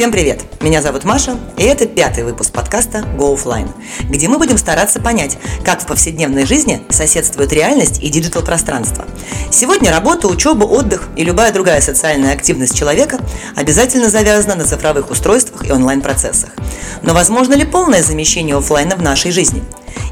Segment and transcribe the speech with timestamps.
[0.00, 0.40] Всем привет!
[0.62, 3.68] Меня зовут Маша, и это пятый выпуск подкаста Go Offline,
[4.08, 9.04] где мы будем стараться понять, как в повседневной жизни соседствуют реальность и диджитал-пространство.
[9.52, 13.18] Сегодня работа, учеба, отдых и любая другая социальная активность человека
[13.56, 16.48] обязательно завязана на цифровых устройствах и онлайн-процессах.
[17.02, 19.62] Но возможно ли полное замещение офлайна в нашей жизни?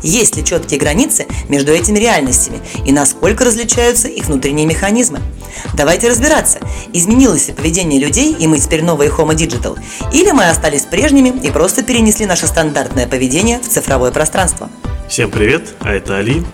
[0.03, 5.23] Есть ли четкие границы между этими реальностями и насколько различаются их внутренние механизмы?
[5.75, 6.59] Давайте разбираться,
[6.93, 9.79] изменилось ли поведение людей и мы теперь новые Homo Digital,
[10.13, 14.71] или мы остались прежними и просто перенесли наше стандартное поведение в цифровое пространство.
[15.09, 16.45] Всем привет, а это Али,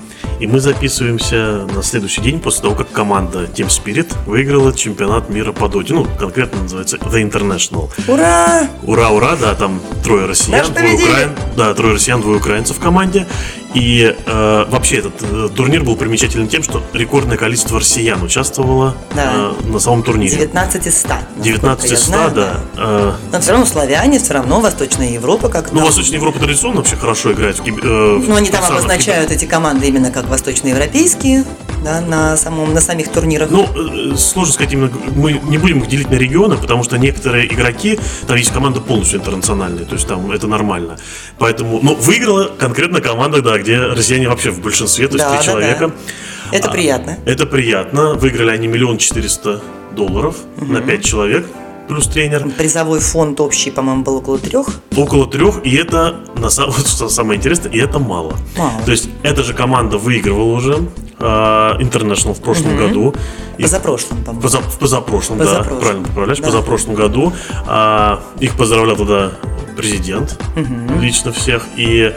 [0.40, 5.52] и мы записываемся на следующий день после того, как команда Team Spirit выиграла чемпионат мира
[5.52, 5.94] по доте.
[5.94, 7.90] Ну, конкретно называется The International.
[8.08, 8.68] Ура!
[8.82, 13.26] Ура, ура, да, там трое россиян, двое украин, да, трое россиян, двое украинцев в команде.
[13.74, 19.52] И э, вообще этот э, турнир был примечателен тем, что рекордное количество россиян участвовало да.
[19.60, 20.36] э, на самом турнире.
[20.36, 21.14] 19 из 100.
[21.38, 22.60] 19 из 100, знаю, да.
[22.76, 26.96] Э, Но все равно славяне, все равно Восточная Европа как Ну, Восточная Европа традиционно вообще
[26.96, 27.80] хорошо играет в киб...
[27.82, 31.44] э, Ну, они там обозначают эти команды именно как восточноевропейские
[31.84, 33.50] да, на, самом, на самих турнирах?
[33.50, 37.52] Ну, э, сложно сказать именно, мы не будем их делить на регионы, потому что некоторые
[37.52, 40.96] игроки, там есть команда полностью интернациональная, то есть там это нормально.
[41.38, 45.38] Поэтому, ну, выиграла конкретно команда, да, где россияне вообще в большинстве, то есть да, три
[45.38, 45.88] да, человека.
[45.88, 46.56] Да.
[46.56, 47.18] Это а, приятно.
[47.24, 48.14] Это приятно.
[48.14, 49.60] Выиграли они миллион четыреста
[49.94, 50.72] долларов угу.
[50.72, 51.46] на пять человек
[51.88, 52.48] плюс тренер.
[52.56, 54.68] Призовой фонд общий, по-моему, был около трех.
[54.96, 58.36] Около трех, и это, на самом, что самое интересное, и это мало.
[58.56, 58.82] мало.
[58.84, 60.78] То есть эта же команда выигрывала уже
[61.24, 62.86] International в прошлом угу.
[62.86, 63.14] году.
[63.58, 64.42] Позапрошлом, по-моему.
[64.42, 66.46] Поза, в позапрошлом, да, правильно поправляешь, да.
[66.46, 67.32] позапрошлом году.
[67.66, 69.32] А, их поздравлял тогда
[69.76, 71.00] президент угу.
[71.00, 71.66] лично всех.
[71.76, 72.12] И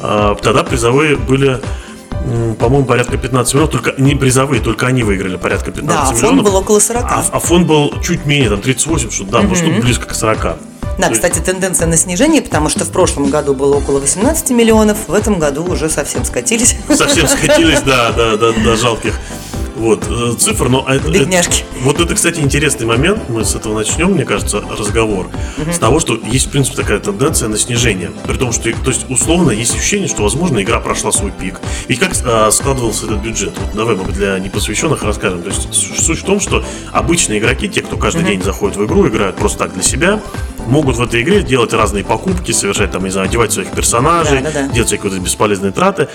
[0.00, 1.60] а, тогда призовые были
[2.58, 6.22] по-моему, порядка 15 миллионов, только не призовые, только они выиграли порядка 15 да, миллионов.
[6.22, 7.02] а фонд был около 40.
[7.02, 9.48] А, а фонд был чуть менее, там 38, что да, угу.
[9.48, 10.58] может, близко к 40.
[11.00, 15.14] Да, кстати, тенденция на снижение, потому что в прошлом году было около 18 миллионов, в
[15.14, 16.76] этом году уже совсем скатились.
[16.88, 19.14] Совсем скатились, да, да, да, до жалких
[19.80, 21.62] вот, э, цифр, но это, Бедняжки.
[21.62, 23.28] Это, вот это, кстати, интересный момент.
[23.28, 25.30] Мы с этого начнем, мне кажется, разговор.
[25.56, 25.72] Угу.
[25.72, 28.10] С того, что есть, в принципе, такая тенденция на снижение.
[28.26, 31.60] При том, что, то есть, условно, есть ощущение, что, возможно, игра прошла свой пик.
[31.88, 33.54] И как а, складывался этот бюджет?
[33.58, 35.42] Вот давай мы для непосвященных расскажем.
[35.42, 36.62] То есть, суть в том, что
[36.92, 38.28] обычные игроки, те, кто каждый угу.
[38.28, 40.20] день заходит в игру, играют просто так для себя,
[40.70, 44.50] могут в этой игре делать разные покупки, совершать там, не знаю, одевать своих персонажей, да,
[44.50, 44.72] да, да.
[44.72, 46.08] делать всякие вот бесполезные траты.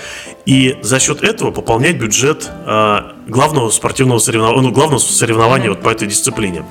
[0.46, 5.74] И за счет этого пополнять бюджет э, главного спортивного соревнования, ну, главного соревнования mm-hmm.
[5.74, 6.64] вот по этой дисциплине.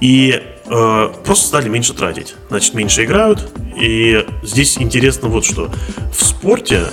[0.00, 2.34] И э, просто стали меньше тратить.
[2.48, 3.48] Значит, меньше играют.
[3.76, 5.70] И здесь интересно вот что.
[6.16, 6.86] В спорте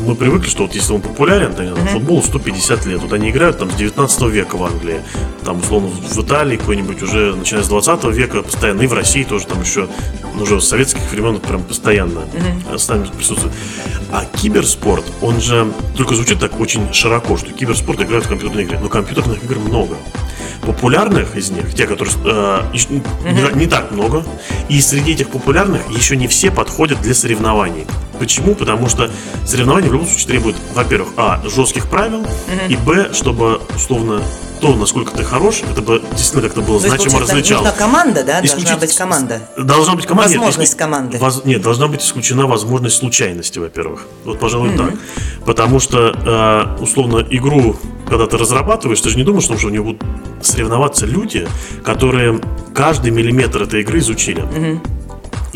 [0.00, 1.88] мы привыкли, что вот если он популярен, то mm-hmm.
[1.88, 3.00] футбол 150 лет.
[3.00, 5.00] Вот они играют там с 19 века в Англии.
[5.44, 8.82] Там, условно, в Италии какой-нибудь уже начиная с 20 века постоянно.
[8.82, 9.88] И в России тоже там еще,
[10.34, 12.78] ну, уже с советских времен прям постоянно mm-hmm.
[12.78, 13.54] с нами присутствует.
[14.12, 18.78] А киберспорт, он же только звучит так очень широко, что киберспорт играют в компьютерные игры.
[18.80, 19.96] Но компьютерных игр много
[20.62, 24.24] популярных из них, те, которые э, не, не так много,
[24.68, 27.86] и среди этих популярных еще не все подходят для соревнований.
[28.18, 28.54] Почему?
[28.54, 29.10] Потому что
[29.44, 32.26] соревнования в любом случае требуют, во-первых, а, жестких правил,
[32.68, 34.22] и б, чтобы, условно,
[34.60, 37.66] то, насколько ты хорош, это бы действительно как-то было то значимо различалось.
[37.66, 38.40] Нужна команда, да?
[38.40, 38.68] Исключить...
[38.68, 39.40] Должна быть команда.
[39.56, 40.32] Должна быть команда.
[40.32, 41.18] Возможность нет, команды.
[41.18, 41.42] Воз...
[41.44, 44.06] Нет, должна быть исключена возможность случайности, во-первых.
[44.24, 44.90] Вот, пожалуй, mm-hmm.
[44.90, 45.44] так.
[45.44, 49.92] Потому что, э, условно, игру, когда ты разрабатываешь, ты же не думаешь, что у него
[49.92, 50.02] будут
[50.40, 51.46] соревноваться люди,
[51.84, 52.40] которые
[52.74, 54.42] каждый миллиметр этой игры изучили.
[54.42, 54.96] Mm-hmm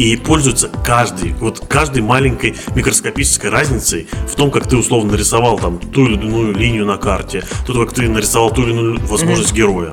[0.00, 5.78] и пользуется каждый, вот каждой маленькой микроскопической разницей в том, как ты условно нарисовал там
[5.78, 9.56] ту или иную линию на карте, то, как ты нарисовал ту или иную возможность mm-hmm.
[9.56, 9.92] героя.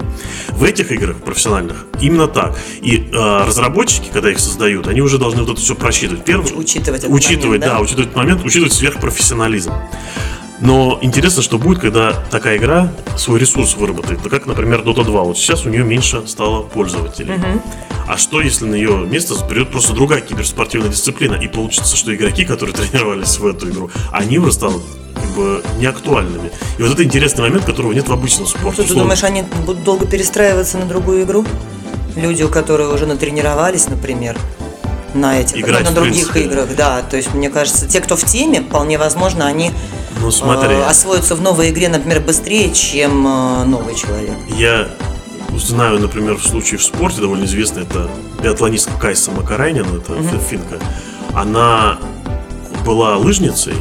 [0.52, 2.58] В этих играх профессиональных именно так.
[2.82, 6.24] И э, разработчики, когда их создают, они уже должны вот это все просчитывать.
[6.24, 7.74] Первый, учитывать этот учитывать, момент, да?
[7.74, 9.74] да, учитывать этот момент, учитывать сверхпрофессионализм.
[10.60, 14.20] Но интересно, что будет, когда такая игра свой ресурс выработает.
[14.24, 15.24] Ну, как, например, Dota 2.
[15.24, 17.36] Вот сейчас у нее меньше стало пользователей.
[17.36, 17.62] Угу.
[18.08, 21.36] А что, если на ее место придет просто другая киберспортивная дисциплина?
[21.36, 24.82] И получится, что игроки, которые тренировались в эту игру, они уже станут
[25.14, 26.52] как бы неактуальными.
[26.78, 28.84] И вот это интересный момент, которого нет в обычном спорте.
[28.84, 31.46] Что, ты думаешь, они будут долго перестраиваться на другую игру?
[32.16, 34.38] Люди, у которых уже натренировались, например,
[35.20, 37.02] на этих, Играть, на других играх, да.
[37.02, 39.72] То есть, мне кажется, те, кто в теме, вполне возможно, они
[40.22, 40.76] ну, смотри.
[40.76, 44.36] Э, освоиться в новой игре, например, быстрее, чем э, новый человек.
[44.58, 44.88] Я
[45.56, 48.10] знаю, например, в случае в спорте довольно известно, это
[48.42, 50.40] биатлонистка Кайса Макарайнин, это угу.
[50.50, 50.80] финка.
[51.34, 52.00] Она
[52.86, 53.74] была лыжницей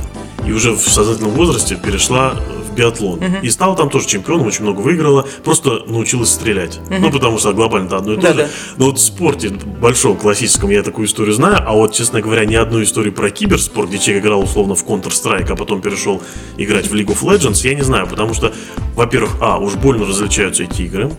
[0.46, 2.34] и уже в сознательном возрасте перешла
[2.76, 3.20] биатлон.
[3.42, 6.78] И стала там тоже чемпионом, очень много выиграла, просто научилась стрелять.
[6.90, 8.48] Ну, потому что глобально-то одно и то же.
[8.76, 9.50] Но вот в спорте
[9.80, 13.88] большом, классическом, я такую историю знаю, а вот, честно говоря, ни одну историю про киберспорт,
[13.88, 16.22] где человек играл условно в Counter-Strike, а потом перешел
[16.56, 18.52] играть в League of Legends, я не знаю, потому что,
[18.94, 21.10] во-первых, а, уж больно различаются эти игры,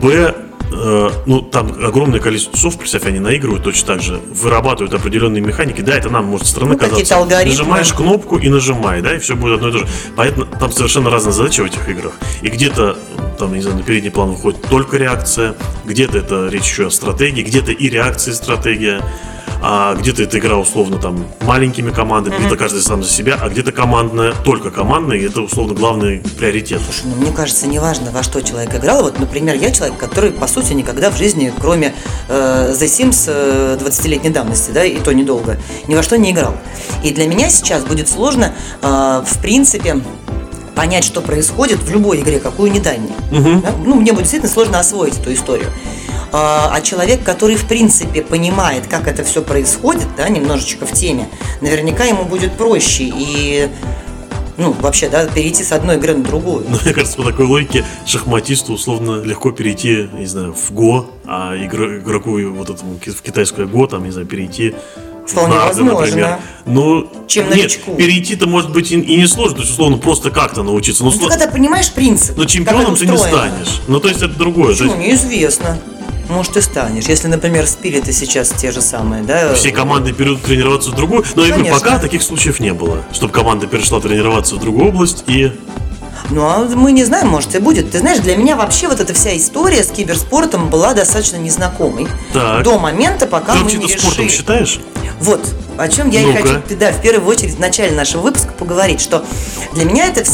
[0.00, 0.34] б,
[0.72, 5.80] э, ну, там огромное количество часов, представь, они наигрывают точно так же, вырабатывают определенные механики.
[5.80, 7.16] Да, это нам может стороны Ну, казаться.
[7.16, 7.58] алгоритмы.
[7.58, 9.86] Нажимаешь кнопку и нажимай, да, и все будет одно и то же.
[10.16, 12.12] Поэтому там совершенно разные задачи в этих играх.
[12.42, 12.96] И где-то,
[13.38, 15.54] там, не знаю, на передний план выходит только реакция,
[15.84, 19.02] где-то это речь еще о стратегии, где-то и реакция, и стратегия.
[19.64, 23.70] А где-то эта игра условно там маленькими командами, где-то каждый сам за себя, а где-то
[23.70, 26.80] командная, только командная, и это условно главный приоритет.
[26.84, 29.02] Слушай, ну, мне кажется, неважно, во что человек играл.
[29.02, 31.94] Вот, например, я человек, который, по сути, никогда в жизни, кроме
[32.28, 35.56] э, The Sims э, 20-летней давности, да, и то недолго,
[35.86, 36.56] ни во что не играл.
[37.04, 40.02] И для меня сейчас будет сложно, э, в принципе,
[40.74, 43.12] понять, что происходит в любой игре, какую ни дай мне.
[43.60, 43.72] Да?
[43.84, 45.68] Ну, мне будет действительно сложно освоить эту историю.
[46.34, 51.28] А а человек, который, в принципе, понимает, как это все происходит, да, немножечко в теме,
[51.60, 53.68] наверняка ему будет проще и
[54.58, 56.64] ну, вообще, да, перейти с одной игры на другую.
[56.68, 61.54] Но мне кажется, по такой логике шахматисту условно легко перейти, не знаю, в Го, а
[61.56, 64.74] игро- игроку вот этому в китайское Го, там, не знаю, перейти
[65.26, 66.00] в Вполне нарды, возможно.
[66.06, 66.38] например.
[66.66, 67.94] Ну, Чем нет, новичку.
[67.94, 71.04] перейти-то может быть и, и не сложно, то есть условно просто как-то научиться.
[71.04, 73.80] Но, Ну, ты сло- когда понимаешь принцип, но чемпионом ты не станешь.
[73.88, 74.74] Ну, то есть это другое.
[74.74, 75.00] То Почему?
[75.02, 75.78] есть Неизвестно.
[76.28, 77.04] Может, и станешь.
[77.04, 79.54] Если, например, спириты сейчас те же самые, да?
[79.54, 81.24] все команды перейдут тренироваться в другую.
[81.34, 81.78] Но я Конечно.
[81.78, 83.02] пока таких случаев не было.
[83.12, 85.52] Чтобы команда перешла тренироваться в другую область и...
[86.30, 87.90] Ну, а мы не знаем, может, и будет.
[87.90, 92.06] Ты знаешь, для меня вообще вот эта вся история с киберспортом была достаточно незнакомой.
[92.32, 92.62] Так.
[92.62, 94.28] До момента, пока Ты мы не это спортом решили.
[94.38, 94.80] считаешь?
[95.20, 95.44] Вот,
[95.76, 96.42] о чем я и Ну-ка.
[96.42, 99.24] хочу, да, в первую очередь в начале нашего выпуска поговорить, что
[99.74, 100.24] для меня это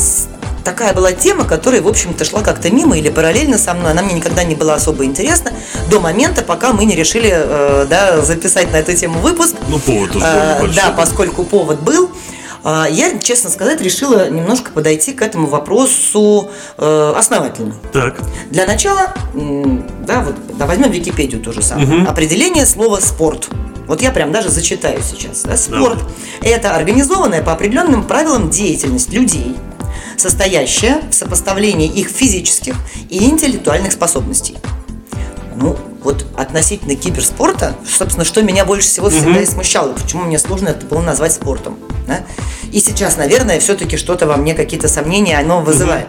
[0.69, 3.93] такая была тема, которая, в общем-то, шла как-то мимо или параллельно со мной.
[3.93, 5.51] Она мне никогда не была особо интересна
[5.91, 9.55] до момента, пока мы не решили, э, да, записать на эту тему выпуск.
[9.69, 10.77] Ну, повод уже Э, большой.
[10.77, 12.11] да, поскольку повод был.
[12.65, 17.75] э, Я, честно сказать, решила немножко подойти к этому вопросу э, основательно.
[17.93, 18.17] Так.
[18.51, 22.05] Для начала, да, вот да, возьмем Википедию то же самое.
[22.07, 23.49] Определение слова спорт.
[23.87, 25.45] Вот я прям даже зачитаю сейчас.
[25.45, 25.57] да.
[25.57, 25.99] Спорт–
[26.43, 29.57] это организованная по определенным правилам деятельность людей,
[30.17, 32.75] состоящая в сопоставлении их физических
[33.09, 34.57] и интеллектуальных способностей.
[35.57, 40.69] Ну, вот относительно киберспорта, собственно, что меня больше всего всегда и смущало, почему мне сложно
[40.69, 41.79] это было назвать спортом.
[42.07, 42.21] да.
[42.71, 46.07] И сейчас, наверное, все-таки что-то во мне, какие-то сомнения оно вызывает.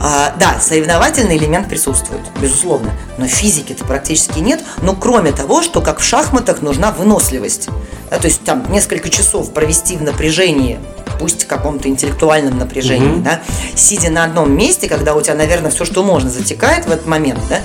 [0.00, 4.62] А, да, соревновательный элемент присутствует, безусловно, но физики-то практически нет.
[4.82, 7.68] Но кроме того, что как в шахматах нужна выносливость.
[8.10, 10.78] Да, то есть там несколько часов провести в напряжении,
[11.18, 13.40] пусть в каком-то интеллектуальном напряжении, да,
[13.74, 17.40] сидя на одном месте, когда у тебя, наверное, все, что можно, затекает в этот момент,
[17.50, 17.60] да,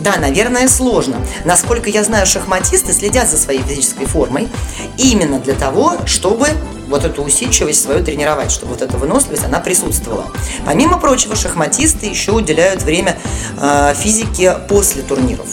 [0.00, 1.16] да, наверное, сложно.
[1.44, 4.48] Насколько я знаю, шахматисты следят за своей физической формой
[4.96, 6.48] именно для того, чтобы
[6.88, 10.26] вот эту усидчивость свою тренировать, чтобы вот эта выносливость, она присутствовала.
[10.64, 13.16] Помимо прочего, шахматисты еще уделяют время
[13.60, 15.46] э, физике после турниров.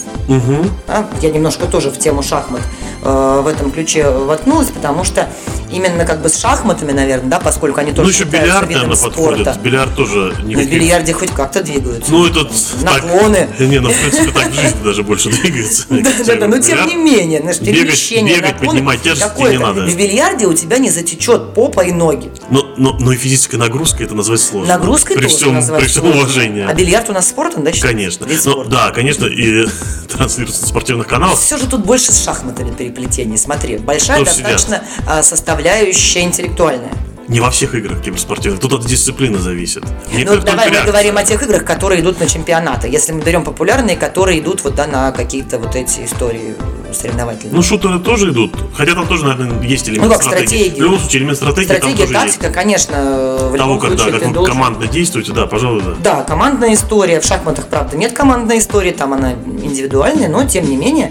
[0.86, 2.62] Да, Я немножко тоже в тему шахмат
[3.02, 5.28] в этом ключе воткнулась, потому что
[5.70, 9.16] именно как бы с шахматами, наверное, да, поскольку они тоже Ну, еще бильярд, наверное, спорта.
[9.44, 9.60] подходит.
[9.62, 10.70] Бильярд тоже Но в никаких...
[10.70, 12.10] бильярде хоть как-то двигаются.
[12.12, 12.50] Ну, этот...
[12.84, 13.48] так- Наклоны.
[13.58, 15.86] Не, ну, в принципе, так в жизни даже больше двигается.
[15.88, 19.82] Да, да, да, но тем не менее, знаешь, перемещение, бегать, поднимать тяжести не надо.
[19.86, 22.30] В бильярде у тебя не затечет попа и ноги.
[22.50, 24.74] Но, и физическая нагрузка это назвать сложно.
[24.76, 26.64] Нагрузкой при всем, при всем уважении.
[26.68, 27.72] А бильярд у нас спортом, да?
[27.80, 28.26] Конечно.
[28.44, 29.66] Ну, да, конечно, и
[30.08, 31.38] транслируется спортивных каналах.
[31.38, 33.38] Все же тут больше с шахматами переплетение.
[33.38, 34.42] Смотри, большая Ну, сидят.
[34.42, 36.92] достаточно а, составляющая интеллектуальная.
[37.28, 38.60] Не во всех играх киберспортивных.
[38.60, 39.84] Тут от дисциплины зависит.
[40.12, 42.88] Ну, Некоторых давай мы говорим о тех играх, которые идут на чемпионаты.
[42.88, 46.54] Если мы берем популярные, которые идут вот да, на какие-то вот эти истории
[46.92, 47.54] соревновательные.
[47.54, 48.52] Ну, шутеры тоже идут.
[48.74, 50.46] Хотя там тоже, наверное, есть элемент Ну, как стратегии.
[50.46, 50.80] стратегии.
[50.80, 52.96] В любом случае, элемент стратегии там Стратегия, тоже тактика, конечно,
[53.38, 53.56] в есть.
[53.56, 54.52] Того, когда случае как вы должен...
[54.54, 55.94] командно действуете, да, пожалуй, да.
[56.02, 57.20] Да, командная история.
[57.20, 61.10] В шахматах, правда, нет командной истории, там она индивидуальная, но тем не менее,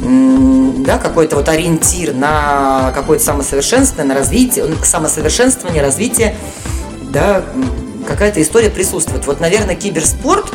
[0.00, 6.36] да, какой-то вот ориентир на какое-то самосовершенствование, на развитие, самосовершенствование, развитие,
[7.10, 7.44] да,
[8.06, 9.26] какая-то история присутствует.
[9.26, 10.50] Вот, наверное, киберспорт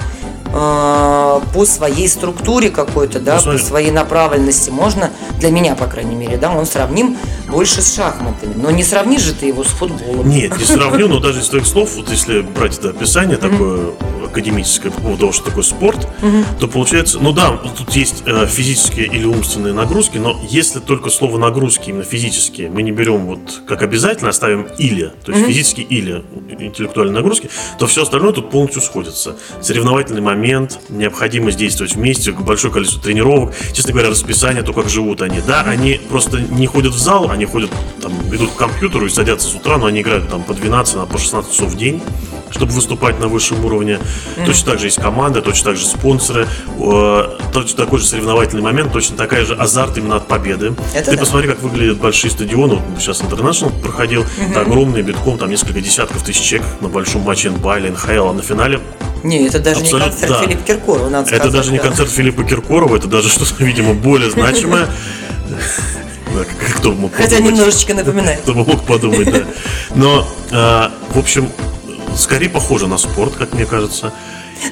[0.47, 6.15] э, по своей структуре какой-то, да, Ну, по своей направленности можно, для меня, по крайней
[6.15, 8.53] мере, да, он сравним больше с шахматами.
[8.55, 10.27] Но не сравнишь же ты его с футболом.
[10.27, 13.91] Нет, не сравню, но даже из твоих слов, вот если брать это описание такое,
[14.35, 16.43] академическое по поводу того, что такое спорт, угу.
[16.59, 21.37] то получается, ну да, тут есть э, физические или умственные нагрузки, но если только слово
[21.37, 25.51] нагрузки именно физические мы не берем вот как обязательно, оставим или, то есть угу.
[25.51, 26.23] физические или
[26.59, 27.49] интеллектуальные нагрузки,
[27.79, 29.37] то все остальное тут полностью сходится.
[29.61, 35.39] Соревновательный момент, необходимость действовать вместе, большое количество тренировок, честно говоря, расписание, то, как живут они.
[35.47, 37.69] Да, они просто не ходят в зал, они ходят,
[38.01, 41.17] там, идут к компьютеру и садятся с утра, но они играют там по 12, по
[41.17, 42.01] 16 часов в день
[42.51, 43.99] чтобы выступать на высшем уровне.
[44.35, 44.45] Mm.
[44.45, 46.47] Точно так же есть команда, точно так же спонсоры,
[47.53, 50.73] точно такой же соревновательный момент, точно такая же азарт именно от победы.
[50.93, 51.21] Это Ты да.
[51.21, 52.75] посмотри, как выглядят большие стадионы.
[52.75, 54.51] Вот сейчас Интернешнл проходил, mm-hmm.
[54.51, 58.33] это огромный битком, там несколько десятков тысяч человек на большом матче НБА или НХЛ, а
[58.33, 58.79] на финале
[59.25, 60.41] не, это даже Абсолютно, не концерт да.
[60.43, 64.29] Филиппа Киркорова, надо Это сказать, даже не концерт Филиппа Киркорова, это даже что-то, видимо, более
[64.29, 64.87] значимое.
[66.77, 68.41] Кто мог Хотя немножечко напоминает.
[68.41, 69.45] Кто мог подумать, да.
[69.95, 71.49] Но, а, в общем,
[72.15, 74.13] скорее похоже на спорт, как мне кажется.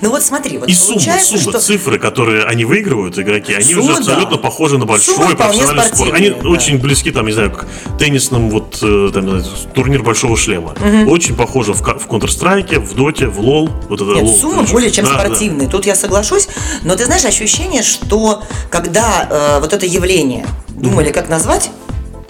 [0.01, 1.59] Ну вот смотри, вот и суммы, суммы, что...
[1.59, 4.41] цифры, которые они выигрывают, игроки, они суммы, уже абсолютно да.
[4.41, 6.13] похожи на большой профессиональный спорт.
[6.13, 6.49] Они да.
[6.49, 7.65] очень близки, там, не знаю, к
[7.99, 10.71] теннисным вот э, там, турнир большого шлема.
[10.71, 11.11] Угу.
[11.11, 13.71] Очень похоже в, в Counter-Strike, в Доте, в LoL.
[13.89, 15.67] Вот это Нет, LOL, суммы более чем да, спортивные.
[15.67, 15.71] Да.
[15.71, 16.47] Тут я соглашусь,
[16.83, 21.13] но ты знаешь, ощущение, что когда э, вот это явление думали, угу.
[21.13, 21.71] как назвать,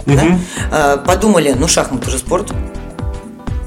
[0.06, 0.16] угу.
[0.16, 0.38] да,
[0.72, 2.52] э, подумали, ну шахматы же спорт,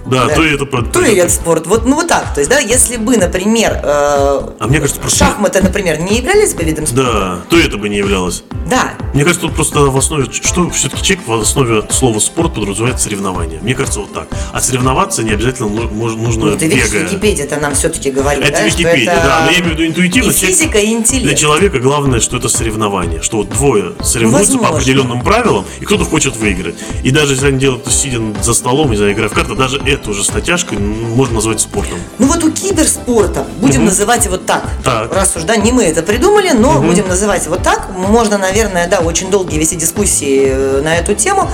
[0.10, 0.36] да, да.
[0.36, 0.66] то и это...
[0.66, 1.68] То и это спорт.
[1.68, 2.34] Вот, ну вот так.
[2.34, 5.26] То есть, да, если бы, например, э, а мне кажется, просто...
[5.26, 7.12] шахматы, например, не являлись бы видом спорта.
[7.12, 8.44] Да, то это бы не являлось.
[8.70, 8.94] Да.
[9.14, 13.60] Мне кажется, тут просто в основе, что все-таки человек в основе слова спорт подразумевает соревнование.
[13.62, 14.28] Мне кажется, вот так.
[14.54, 18.66] А соревноваться не обязательно нужно ну, ты видишь, Википедия это нам все-таки говорит, Это да,
[18.66, 19.24] Википедия, это...
[19.24, 19.46] да.
[19.46, 20.30] Но я имею в виду интуитивно.
[20.30, 21.26] И физика, и интеллект.
[21.26, 23.22] Для человека главное, что это соревнование.
[23.22, 24.70] Что вот двое соревнуются Возможно.
[24.70, 26.76] по определенным правилам, и кто-то хочет выиграть.
[27.04, 29.78] И даже если они делают это сидя за столом, не знаю, играя в карты, даже
[29.98, 32.00] это уже статяшка можно назвать спортом.
[32.20, 33.90] Ну вот у киберспорта, будем угу.
[33.90, 36.88] называть его так, так, раз уж, да, не мы это придумали, но угу.
[36.88, 37.90] будем называть его так.
[37.96, 41.50] Можно, наверное, да, очень долгие вести дискуссии э, на эту тему.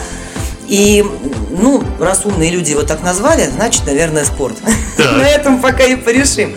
[0.67, 1.05] И,
[1.49, 4.55] ну, раз умные люди его так назвали, значит, наверное, спорт.
[4.97, 6.55] На этом пока и порешим.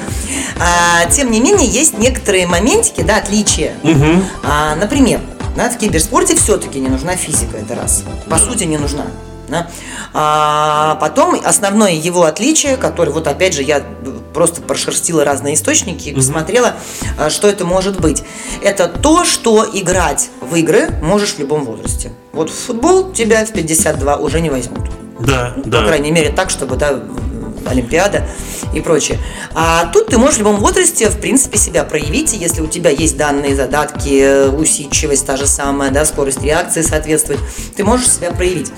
[0.61, 3.75] А, тем не менее, есть некоторые моментики, да, отличия.
[3.83, 4.23] Угу.
[4.45, 5.21] А, например,
[5.57, 8.05] да, в киберспорте все-таки не нужна физика, это раз.
[8.27, 8.39] По да.
[8.39, 9.07] сути, не нужна.
[9.49, 9.69] Да?
[10.13, 13.83] А потом основное его отличие, которое вот опять же я
[14.35, 16.75] просто прошерстила разные источники и посмотрела,
[17.19, 18.23] mm что это может быть.
[18.63, 22.13] Это то, что играть в игры можешь в любом возрасте.
[22.33, 24.91] Вот в футбол тебя в 52 уже не возьмут.
[25.19, 25.81] Да, ну, да.
[25.81, 27.01] По крайней мере, так, чтобы да,
[27.67, 28.27] Олимпиада
[28.75, 29.19] и прочее.
[29.55, 33.17] А тут ты можешь в любом возрасте, в принципе, себя проявить, если у тебя есть
[33.17, 37.41] данные задатки, усидчивость та же самая, да, скорость реакции соответствует,
[37.77, 38.71] ты можешь себя проявить.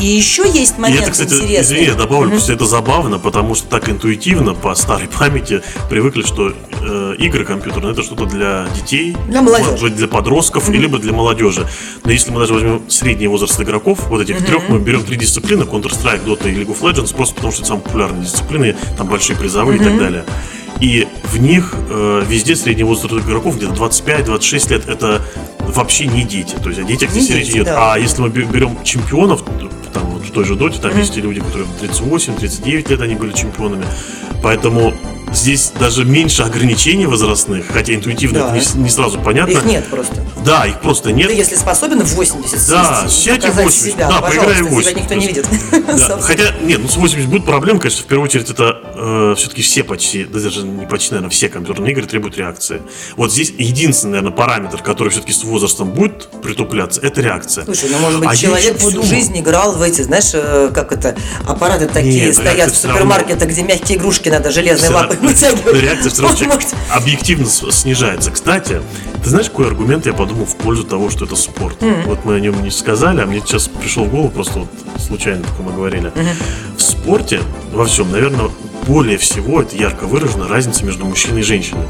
[0.00, 1.76] И еще есть момент и это, кстати, интересный.
[1.76, 2.54] Извини, я добавлю, mm-hmm.
[2.54, 8.02] это забавно, потому что так интуитивно, по старой памяти, привыкли, что э, игры компьютерные это
[8.02, 9.70] что-то для детей, для молодежи.
[9.70, 10.76] может быть, для подростков, mm-hmm.
[10.76, 11.66] либо для молодежи.
[12.04, 14.46] Но если мы даже возьмем средний возраст игроков, вот этих mm-hmm.
[14.46, 17.68] трех, мы берем три дисциплины, Counter-Strike, Dota и League of Legends, просто потому что это
[17.68, 19.82] самые популярные дисциплины, там большие призовые mm-hmm.
[19.82, 20.24] и так далее.
[20.80, 25.22] И в них э, везде средний возраст игроков где-то 25-26 лет это
[25.60, 26.56] вообще не дети.
[26.62, 27.66] То есть о детях здесь речь идет.
[27.66, 27.94] Да.
[27.94, 29.44] А если мы берем чемпионов,
[29.92, 30.98] там вот в той же доте, там mm-hmm.
[30.98, 33.84] есть люди, которые 38-39 лет они были чемпионами.
[34.42, 34.94] Поэтому
[35.34, 38.56] здесь даже меньше ограничений возрастных, хотя интуитивно да.
[38.56, 39.52] это не, не сразу понятно.
[39.52, 40.16] Их нет просто.
[40.44, 41.28] Да, их просто нет.
[41.28, 43.94] Ты если способен в 80 Да, сядь и 80.
[43.94, 44.96] Себя, да, поиграй в 80.
[44.96, 45.46] никто не видит.
[45.70, 46.18] Да.
[46.20, 49.84] Хотя, нет, ну с 80 будет проблема, конечно, в первую очередь это э, все-таки все
[49.84, 52.82] почти, да, даже не почти, наверное, все компьютерные игры требуют реакции.
[53.16, 57.64] Вот здесь единственный, наверное, параметр, который все-таки с возрастом будет притупляться, это реакция.
[57.64, 59.06] Слушай, ну может быть а человек всю подумал.
[59.06, 63.62] жизнь играл в эти, знаешь, э, как это, аппараты такие нет, стоят в супермаркетах, где
[63.62, 65.82] мягкие игрушки надо железные лапы вытягивать.
[65.82, 66.58] Реакция все равно
[66.90, 68.30] объективно снижается.
[68.30, 68.80] Кстати,
[69.22, 71.80] ты знаешь, какой аргумент я подумал в пользу того, что это спорт?
[71.82, 72.06] Mm-hmm.
[72.06, 75.42] Вот мы о нем не сказали, а мне сейчас пришел в голову, просто вот случайно,
[75.44, 76.12] как мы говорили.
[76.14, 76.76] Mm-hmm.
[76.76, 77.40] В спорте,
[77.72, 78.50] во всем, наверное,
[78.86, 81.86] более всего это ярко выражена разница между мужчиной и женщиной.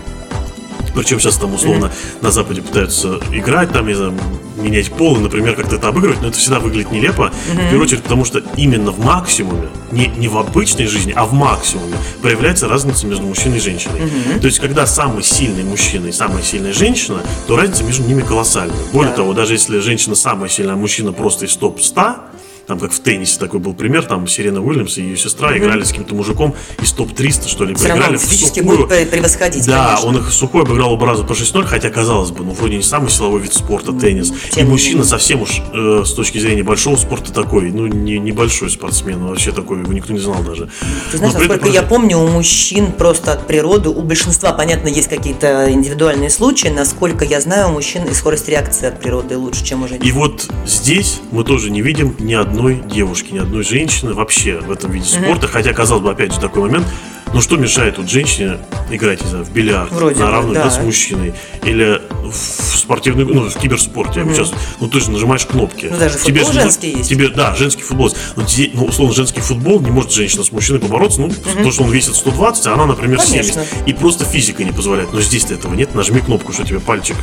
[0.95, 4.15] Причем сейчас там условно на Западе пытаются играть, там, не знаю,
[4.57, 7.33] менять пол, например, как-то это обыгрывать, но это всегда выглядит нелепо.
[7.33, 7.53] Mm-hmm.
[7.53, 11.33] В первую очередь, потому что именно в максимуме, не, не в обычной жизни, а в
[11.33, 14.01] максимуме проявляется разница между мужчиной и женщиной.
[14.01, 14.41] Mm-hmm.
[14.41, 18.77] То есть, когда самый сильный мужчина и самая сильная женщина, то разница между ними колоссальная.
[18.93, 19.17] Более yeah.
[19.17, 22.17] того, даже если женщина самая сильная, а мужчина просто из топ-100,
[22.67, 25.59] там как в теннисе такой был пример, там Сирена Уильямс и ее сестра mm-hmm.
[25.59, 29.87] играли с каким-то мужиком из топ-300, что ли, Все равно он физически будет превосходить, Да,
[29.87, 30.09] конечно.
[30.09, 33.11] он их сухой обыграл оба раза по 6-0, хотя, казалось бы, ну, вроде не самый
[33.11, 34.33] силовой вид спорта, теннис.
[34.51, 35.05] Тем и мужчина менее.
[35.05, 39.81] совсем уж э, с точки зрения большого спорта такой, ну, не, небольшой спортсмен, вообще такой,
[39.81, 40.69] его никто не знал даже.
[41.11, 41.73] Ты знаешь, насколько этом...
[41.73, 47.25] я помню, у мужчин просто от природы, у большинства, понятно, есть какие-то индивидуальные случаи, насколько
[47.25, 50.07] я знаю, у мужчин и скорость реакции от природы лучше, чем у женщин.
[50.07, 54.71] И вот здесь мы тоже не видим ни одной девушки, ни одной женщины вообще в
[54.71, 55.51] этом виде спорта, mm-hmm.
[55.51, 56.87] хотя, казалось бы, опять же, такой момент,
[57.33, 58.59] ну что мешает вот женщине
[58.93, 60.65] играть, не знаю, в бильярд Вроде на равных да.
[60.65, 61.35] да, с мужчиной?
[61.65, 62.01] Или
[62.35, 64.21] в спортивный, ну, в киберспорте.
[64.21, 64.35] Mm-hmm.
[64.35, 65.87] Сейчас, ну, ты же нажимаешь кнопки.
[65.91, 67.09] Ну, даже тебе футбол женский есть.
[67.09, 68.15] Тебе, да, женский футбол.
[68.37, 71.63] Но, ну, условно, женский футбол не может женщина с мужчиной побороться, ну, mm-hmm.
[71.63, 73.65] то, что он весит 120, а она, например, Конечно.
[73.65, 73.89] 70.
[73.89, 75.13] И просто физика не позволяет.
[75.13, 75.95] Но здесь-то этого нет.
[75.95, 77.17] Нажми кнопку, что тебе пальчик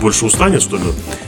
[0.00, 0.82] больше устанет, что ли?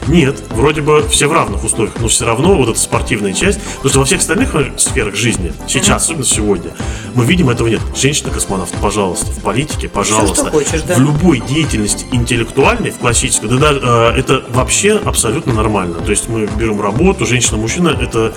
[0.08, 3.90] Нет, вроде бы все в равных условиях, но все равно вот эта спортивная часть, потому
[3.90, 6.72] что во всех остальных сферах жизни, сейчас, особенно сегодня,
[7.14, 7.80] мы видим этого нет.
[7.94, 10.50] Женщина-космонавт, пожалуйста, в политике, пожалуйста.
[10.50, 10.94] Все, хочешь, да?
[10.94, 16.00] В любой деятельности интеллектуальной, в классической, да, да, э, это вообще абсолютно нормально.
[16.00, 18.34] То есть мы берем работу, женщина-мужчина, это,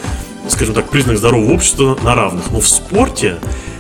[0.48, 2.52] скажем так, признак здорового общества на равных.
[2.52, 3.38] Но в спорте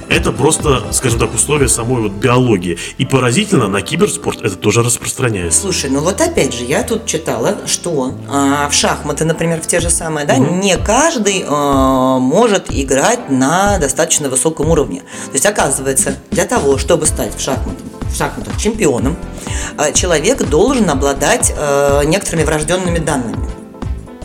[0.09, 2.77] это просто, скажем так, условия самой вот биологии.
[2.97, 5.61] И поразительно, на киберспорт это тоже распространяется.
[5.61, 9.79] Слушай, ну вот опять же, я тут читала, что а, в шахматы, например, в те
[9.79, 10.55] же самые, да, угу.
[10.55, 14.99] не каждый а, может играть на достаточно высоком уровне.
[14.99, 19.15] То есть, оказывается, для того, чтобы стать в шахматах, шахматах чемпионом,
[19.77, 23.64] а, человек должен обладать а, некоторыми врожденными данными.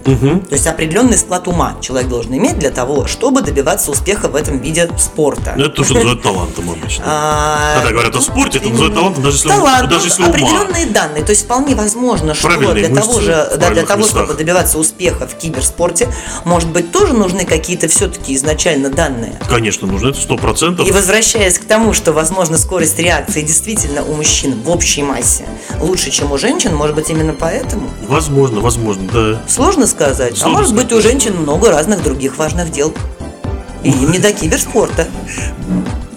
[0.06, 0.40] Угу.
[0.48, 4.58] То есть определенный склад ума человек должен иметь для того, чтобы добиваться успеха в этом
[4.58, 5.54] виде спорта.
[5.56, 7.04] Ну, это то, что называют талантом обычно.
[7.12, 11.24] А, Когда говорят о спорте, это называют талантом, даже если, Талант, даже если определенные данные.
[11.24, 15.36] То есть вполне возможно, что для того же, да, для того, чтобы добиваться успеха в
[15.36, 16.08] киберспорте,
[16.44, 19.38] может быть, тоже нужны какие-то все-таки изначально данные.
[19.48, 20.86] Конечно, нужно это сто процентов.
[20.86, 25.44] И возвращаясь к тому, что, возможно, скорость реакции действительно у мужчин в общей массе
[25.80, 27.88] лучше, чем у женщин, может быть, именно поэтому?
[28.08, 29.42] Возможно, возможно, да.
[29.48, 30.40] Сложно сказать.
[30.42, 32.94] А может быть, у женщин много разных других важных дел.
[33.82, 35.06] И им не до киберспорта.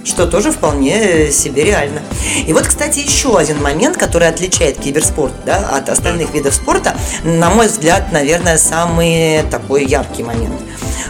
[0.05, 2.01] Что тоже вполне себе реально.
[2.45, 7.49] И вот, кстати, еще один момент, который отличает киберспорт да, от остальных видов спорта, на
[7.49, 10.59] мой взгляд, наверное, самый такой яркий момент.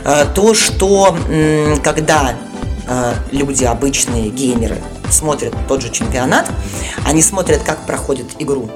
[0.05, 1.17] Э, то, что
[1.83, 2.35] когда
[2.87, 4.77] э, люди, обычные геймеры,
[5.09, 6.49] смотрят тот же чемпионат,
[7.05, 8.69] они смотрят, как проходит игру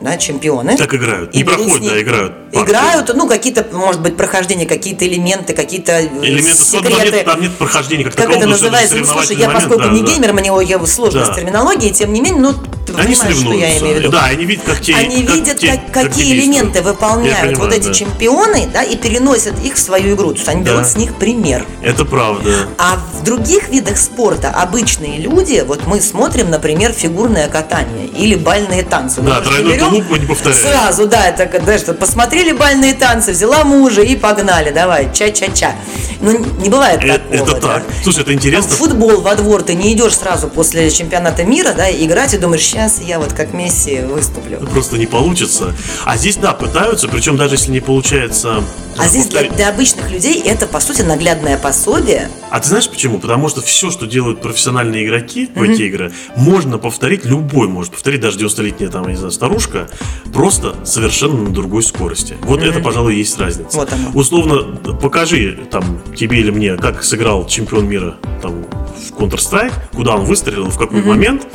[0.00, 0.76] да, чемпионы.
[0.76, 1.34] Так играют.
[1.34, 2.34] И, и проходят, да, играют.
[2.44, 2.64] Партию.
[2.64, 6.94] Играют, ну, какие-то, может быть, прохождения, какие-то элементы, какие-то э, элементы, секреты.
[6.94, 8.96] Там нет, там нет прохождения как, как это называется?
[8.96, 10.08] Ну, слушай, я поскольку да, не да.
[10.08, 11.32] геймер, мне я сложно да.
[11.32, 12.54] с терминологией, тем не менее, ну,
[12.92, 14.10] ты они понимаешь, что я имею в виду.
[14.10, 17.72] Да, они видят, как те Они как видят, те, как, какие элементы выполняют понимаю, вот
[17.72, 17.94] эти да.
[17.94, 20.30] чемпионы, да, и переносят их в свою игру.
[20.30, 20.72] То есть они да.
[20.72, 21.66] берут с них пример.
[21.82, 22.68] Это правда.
[22.78, 28.82] А в других видах спорта обычные люди, вот мы смотрим, например, фигурное катание или бальные
[28.82, 29.20] танцы.
[29.20, 30.62] Да, тройной тулуп мы не повторяем.
[30.62, 35.72] Сразу, да, это, да, что посмотрели бальные танцы, взяла мужа и погнали, давай, ча-ча-ча.
[36.20, 37.50] Ну, не бывает это, такого.
[37.50, 37.82] Это так.
[37.86, 37.94] Да.
[38.02, 38.70] Слушай, это интересно.
[38.70, 42.62] В футбол во двор ты не идешь сразу после чемпионата мира, да, играть и думаешь,
[42.78, 44.58] сейчас я вот как Месси выступлю.
[44.70, 45.74] Просто не получится.
[46.04, 48.62] А здесь, да, пытаются, причем даже если не получается...
[48.96, 52.30] А здесь для, для обычных людей это, по сути, наглядное пособие.
[52.50, 53.18] А ты знаешь почему?
[53.18, 55.72] Потому что все, что делают профессиональные игроки в mm-hmm.
[55.72, 59.88] эти игры, можно повторить, любой может повторить, даже 90-летняя там, не знаю, старушка,
[60.32, 62.36] просто совершенно на другой скорости.
[62.42, 62.70] Вот mm-hmm.
[62.70, 63.76] это, пожалуй, есть разница.
[63.76, 64.10] Вот оно.
[64.14, 70.24] Условно, покажи там тебе или мне, как сыграл чемпион мира там в Counter-Strike, куда он
[70.24, 71.06] выстрелил, в какой mm-hmm.
[71.06, 71.46] момент,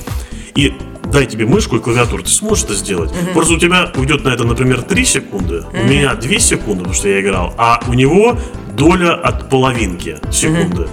[0.56, 0.74] и
[1.06, 3.12] дай тебе мышку и клавиатуру, ты сможешь это сделать.
[3.12, 3.34] Угу.
[3.34, 5.68] Просто у тебя уйдет на это, например, 3 секунды, угу.
[5.74, 8.38] у меня 2 секунды, потому что я играл, а у него
[8.76, 10.84] доля от половинки секунды.
[10.84, 10.92] Угу.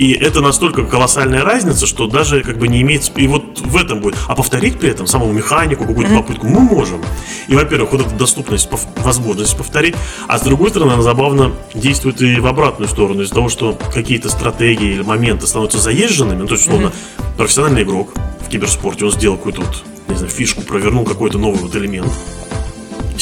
[0.00, 3.12] И это настолько колоссальная разница, что даже как бы не имеет...
[3.16, 4.16] И вот в этом будет.
[4.28, 6.16] А повторить при этом самому механику, какую-то mm-hmm.
[6.16, 7.02] попытку мы можем.
[7.48, 9.94] И, во-первых, вот эта доступность, возможность повторить.
[10.26, 13.20] А с другой стороны, она забавно действует и в обратную сторону.
[13.20, 17.36] Из-за того, что какие-то стратегии или моменты становятся заезженными, ну, то есть, условно, mm-hmm.
[17.36, 21.76] профессиональный игрок в киберспорте, он сделал какую-то вот, не знаю, фишку, провернул какой-то новый вот
[21.76, 22.10] элемент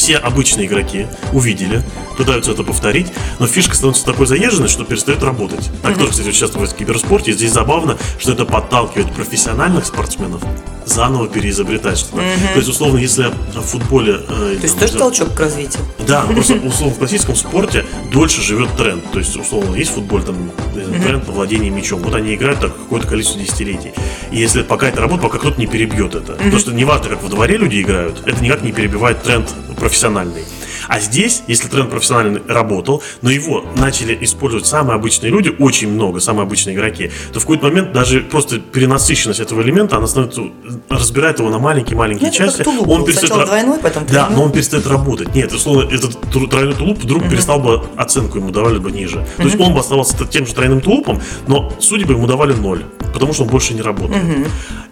[0.08, 1.82] все обычные игроки увидели,
[2.16, 5.70] пытаются это повторить, но фишка становится такой заезженной, что перестает работать.
[5.82, 5.98] Так mm-hmm.
[5.98, 10.40] тоже, кстати, участвует в киберспорте, и здесь забавно, что это подталкивает профессиональных спортсменов
[10.88, 12.22] заново переизобретать что-то.
[12.22, 12.52] Mm-hmm.
[12.52, 14.20] То есть, условно, если в футболе...
[14.28, 15.84] Э, То есть тоже да, толчок к развитию.
[16.06, 19.10] Да, просто, условно, в классическом спорте дольше живет тренд.
[19.12, 20.36] То есть, условно, есть футбол, там,
[20.74, 21.02] mm-hmm.
[21.02, 22.02] тренд на владение мячом.
[22.02, 23.92] Вот они играют так какое-то количество десятилетий.
[24.30, 26.32] И если пока это работает, пока кто-то не перебьет это.
[26.32, 26.36] Mm-hmm.
[26.36, 29.48] Потому что неважно, как во дворе люди играют, это никак не перебивает тренд
[29.78, 30.44] профессиональный.
[30.88, 36.20] А здесь, если тренд профессиональный работал, но его начали использовать самые обычные люди, очень много,
[36.20, 40.42] самые обычные игроки, то в какой-то момент даже просто перенасыщенность этого элемента, она становится,
[40.88, 42.62] разбирает его на маленькие-маленькие Ну, части.
[42.62, 43.06] тулуп он был.
[43.06, 44.36] перестает Сначала двойной, потом Да, тройной.
[44.36, 45.34] но он перестает работать.
[45.34, 46.18] Нет, условно, этот
[46.50, 49.26] тройной тулуп вдруг перестал бы, оценку ему давали бы ниже.
[49.36, 52.84] То есть он бы оставался тем же тройным тулупом, но судьи бы ему давали ноль,
[53.12, 54.22] потому что он больше не работает.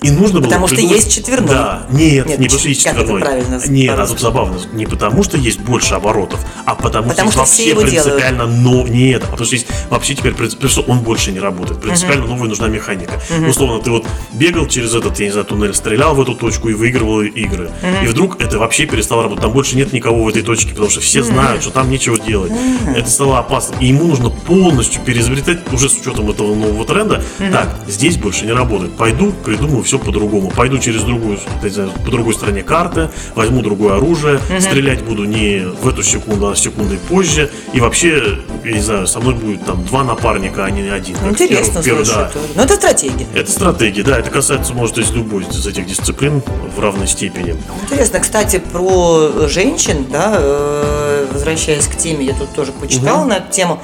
[0.02, 1.48] И нужно было Потому что есть четверной.
[1.48, 3.22] Да, нет, Нет, не потому что есть четверной.
[3.68, 4.59] Нет, а тут забавно.
[4.74, 9.22] Не потому что есть больше оборотов, а потому, Потому что, что вообще принципиально но нет,
[9.25, 11.81] а потому что есть вообще теперь принципиально, что он больше не работает.
[11.81, 13.20] Принципиально новая нужна механика.
[13.49, 16.75] Условно, ты вот бегал через этот, я не знаю, туннель, стрелял в эту точку и
[16.75, 17.70] выигрывал игры.
[18.03, 19.42] И вдруг это вообще перестало работать.
[19.42, 22.53] Там больше нет никого в этой точке, потому что все знают, что там нечего делать.
[22.94, 23.77] Это стало опасно.
[23.81, 27.22] И ему нужно полностью переизобретать, уже с учетом этого нового тренда.
[27.53, 28.96] Так, здесь больше не работает.
[28.96, 30.51] Пойду, придумаю все по-другому.
[30.51, 35.88] Пойду через другую, не по другой стороне карты, возьму другое оружие, стрелять буду не в
[35.88, 37.50] эту секунду, а секундой позже.
[37.72, 41.16] И вообще, я не знаю, со мной будет там два напарника, а не один.
[41.28, 42.18] Интересно, первом- слушай.
[42.18, 42.30] да.
[42.54, 43.26] Но это стратегия.
[43.34, 46.42] Это стратегия, да, это касается, может, из любой из этих дисциплин
[46.76, 47.56] в равной степени.
[47.82, 53.52] Интересно, кстати, про женщин, да, э, возвращаясь к теме, я тут тоже почитала на эту
[53.52, 53.82] тему.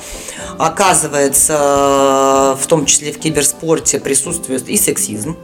[0.59, 5.37] Оказывается, в том числе в киберспорте присутствует и сексизм,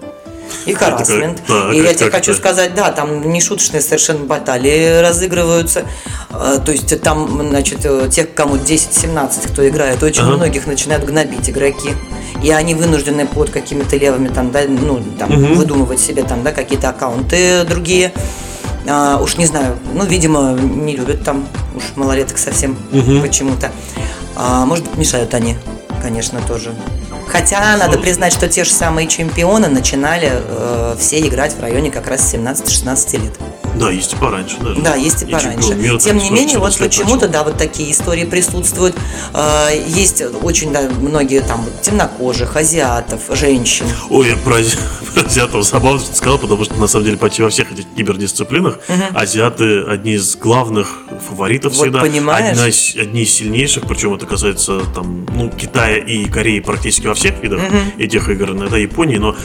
[0.67, 1.43] и харасмент.
[1.73, 5.85] и я тебе хочу сказать, да, там нешуточные совершенно баталии разыгрываются.
[6.31, 10.33] Э, То есть там, значит, э, тех, кому 10-17, кто играет, очень Ага.
[10.37, 11.91] многих начинают гнобить игроки.
[12.43, 16.91] И они вынуждены под какими-то левыми там, да, ну, там, выдумывать себе там, да, какие-то
[16.91, 18.13] аккаунты другие.
[18.87, 22.77] А, уж не знаю, ну, видимо, не любят там уж малолеток совсем
[23.23, 23.71] почему-то.
[24.37, 25.57] А, может быть, мешают они,
[26.03, 26.73] конечно, тоже.
[27.29, 32.09] Хотя надо признать, что те же самые чемпионы начинали э, все играть в районе как
[32.09, 33.58] раз 17-16 лет.
[33.79, 34.81] Да, есть и пораньше даже.
[34.81, 35.75] Да, есть и пораньше.
[35.75, 38.97] мира Тем там не менее, 14 вот почему-то, да, вот такие истории присутствуют.
[39.35, 43.87] Э, Есть очень, да, многие там темнокожих, азиатов, женщин.
[44.11, 44.57] Ой, я про,
[45.15, 48.79] про азиатов забавно сказал, потому что на самом деле почти во всех этих кибердисциплинах
[49.15, 52.01] азиаты одни из главных фаворитов Вот всегда.
[52.01, 52.57] понимаешь?
[52.95, 57.43] Одна одни из сильнейших, причем это касается там, ну, Китая и Кореи практически во всех
[57.43, 57.61] видах
[57.99, 59.37] этих игр, иногда Японии, но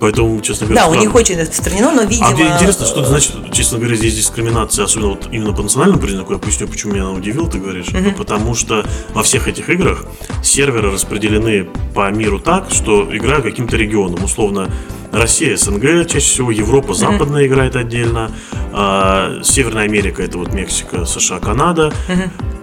[0.00, 2.28] поэтому, честно говоря, Да, у них очень распространено, но, видимо...
[2.28, 6.38] А интересно, что значит, честно говоря, здесь дискриминация, особенно вот именно по национальному признаку, я
[6.38, 10.04] поясню, почему меня она удивила, ты говоришь, потому что во всех этих играх
[10.42, 14.70] серверы распределены по миру так, что играют каким-то регионом, условно,
[15.12, 18.30] Россия, СНГ, чаще всего Европа, Западная играет отдельно,
[18.72, 21.92] а, Северная Америка, это вот Мексика, США, Канада,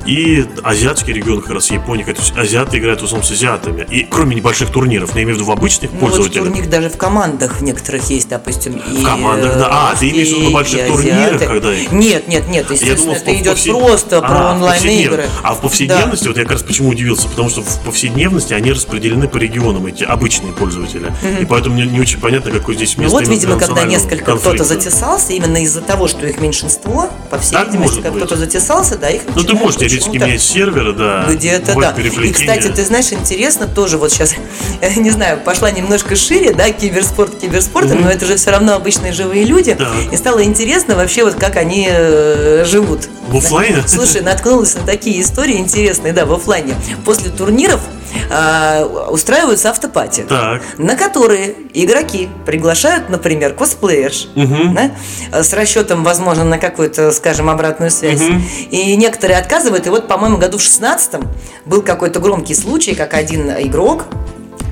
[0.06, 4.04] и азиатский регион, как раз Япония, то есть азиаты играют в основном с азиатами, и
[4.10, 6.46] кроме небольших турниров, но я имею в виду в обычных Ну, вот пользователях.
[6.46, 9.67] у них даже в командах в некоторых есть, допустим, и командах, да.
[9.91, 13.32] А, ты имеешь в виду больших турнирах, когда Нет, нет, нет, Я естественно, думал, это
[13.32, 15.26] в идет повсед- просто про А, в онлайн-игры.
[15.43, 19.28] А в повседневности, вот я как раз почему удивился, потому что в повседневности они распределены
[19.28, 21.12] по регионам, эти обычные пользователи.
[21.41, 23.13] И поэтому мне не очень понятно, какое здесь Ну место.
[23.17, 27.54] вот, именно видимо, когда несколько кто-то затесался, именно из-за того, что их меньшинство, по всей
[27.54, 31.26] Так видимости, как кто-то затесался, да, их Ну, ты можешь теоретически менять серверы, да.
[31.28, 31.96] Где-то да.
[32.00, 34.36] И, кстати, ты знаешь, интересно тоже вот сейчас,
[34.96, 39.46] не знаю, пошла немножко шире, да, киберспорт киберспортом, но это же все равно обычные живые
[39.46, 39.74] люди.
[39.74, 39.92] Да.
[40.12, 43.08] И стало интересно вообще вот как они э, живут.
[43.28, 43.84] В оффлайне?
[43.88, 46.76] Слушай, наткнулась на такие истории интересные, да, в оффлайне.
[47.06, 47.82] После турниров
[48.30, 50.62] э, устраиваются автопати, Так.
[50.78, 54.92] на которые игроки приглашают, например, косплеерш, да,
[55.32, 58.22] э, с расчетом, возможно, на какую-то, скажем, обратную связь.
[58.70, 59.88] И некоторые отказывают.
[59.88, 61.22] И вот, по-моему, году в 16
[61.66, 64.06] был какой-то громкий случай, как один игрок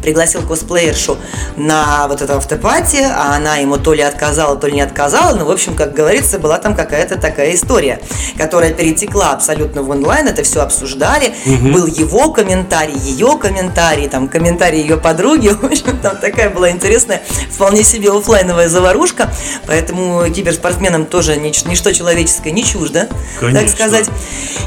[0.06, 1.18] пригласил косплеершу
[1.58, 5.46] на вот это автопати, а она ему то ли отказала, то ли не отказала, но,
[5.46, 8.00] в общем, как говорится, была там какая-то такая история,
[8.38, 11.34] которая перетекла абсолютно в онлайн, это все обсуждали,
[11.74, 17.24] был его комментарий, ее комментарий, там, комментарий ее подруги, в общем, там такая была интересная,
[17.50, 19.34] вполне себе оффлайновая заварушка,
[19.65, 23.08] поэтому киберспортсменам тоже нич- ничто человеческое не чуждо,
[23.39, 23.70] так Конечно.
[23.70, 24.06] сказать.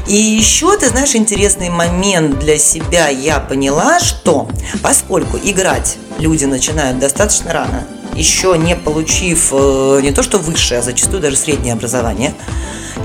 [0.05, 3.09] И еще, ты знаешь, интересный момент для себя.
[3.09, 4.49] Я поняла, что
[4.81, 10.83] поскольку играть люди начинают достаточно рано, еще не получив э, не то что высшее, а
[10.83, 12.33] зачастую даже среднее образование,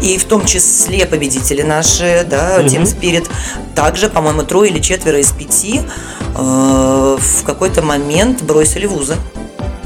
[0.03, 3.29] и в том числе победители наши, да, Team Spirit,
[3.75, 5.83] также, по-моему, трое или четверо из пяти
[6.37, 9.17] э, в какой-то момент бросили вузы.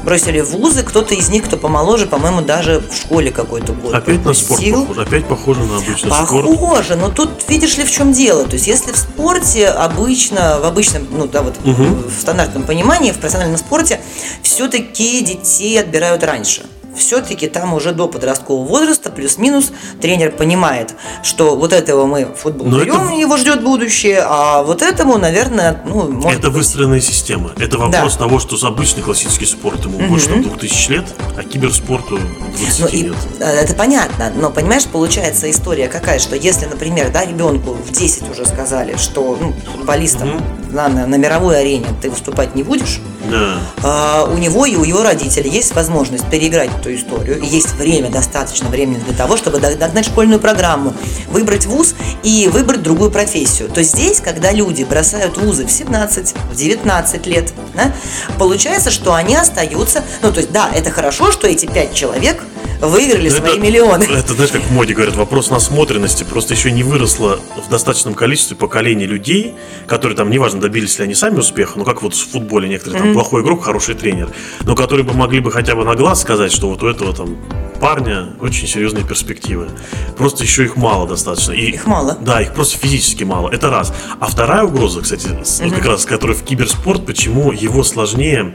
[0.03, 4.33] Бросили вузы, кто-то из них, кто помоложе, по-моему, даже в школе какой-то год Опять на
[4.33, 5.01] спорт похоже.
[5.01, 6.45] Опять похоже на обычный спорт.
[6.45, 8.45] Похоже, но тут видишь ли в чем дело.
[8.45, 13.17] То есть, если в спорте обычно, в обычном, ну да, вот в стандартном понимании, в
[13.19, 13.99] профессиональном спорте,
[14.41, 16.63] все-таки детей отбирают раньше.
[16.97, 19.71] Все-таки там уже до подросткового возраста, плюс-минус,
[20.01, 24.63] тренер понимает, что вот этого мы в футбол Но берем, это- его ждет будущее, а
[24.63, 27.51] вот этому, наверное, ну, может Это быть, выстроенная система.
[27.57, 28.19] Это вопрос Да.
[28.19, 31.05] того, что с обычный классический спорт ему больше там, 2000 лет,
[31.37, 32.19] а киберспорту
[32.57, 33.15] 20 Ну, и, лет.
[33.39, 38.29] э, это понятно, но понимаешь, получается история какая, что если, например, да, ребенку в 10
[38.29, 42.99] уже сказали, что ну, футболистом на, на- на мировой арене ты выступать не будешь,
[43.29, 43.59] Да.
[43.83, 48.69] а, у него и у его родителей есть возможность переиграть эту историю, есть время, достаточно
[48.69, 50.93] времени для того, чтобы дог- догнать школьную программу,
[51.29, 53.69] выбрать вуз и выбрать другую профессию.
[53.69, 57.91] То здесь, когда люди бросают вузы в 17, в 19 лет, да,
[58.37, 62.41] получается, что они остаются, ну, то есть, да, это хорошо, что эти пять человек
[62.79, 64.03] выиграли Ну, свои это- миллионы.
[64.05, 66.23] Это, знаешь, как в моде говорят, вопрос насмотренности.
[66.23, 69.53] Просто еще не выросло в достаточном количестве поколений людей,
[69.87, 73.13] которые там, неважно, добились ли они сами успеха, ну как вот в футболе некоторые, там,
[73.13, 74.29] плохой игрок, хороший тренер,
[74.61, 77.37] но которые бы могли бы хотя бы на глаз сказать, что вот у этого там
[77.81, 79.69] парня очень серьезные перспективы.
[80.17, 81.53] Просто еще их мало достаточно.
[81.53, 82.17] И, Их мало.
[82.21, 83.49] Да, их просто физически мало.
[83.49, 83.93] Это раз.
[84.19, 85.27] А вторая угроза, кстати,
[85.63, 88.53] вот как раз, которая в киберспорт, почему его сложнее